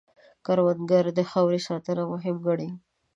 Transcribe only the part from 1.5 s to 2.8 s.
ساتنه مهم ګڼي